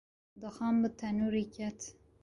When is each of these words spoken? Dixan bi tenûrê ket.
Dixan 0.39 0.75
bi 0.81 0.89
tenûrê 0.99 1.45
ket. 1.55 1.79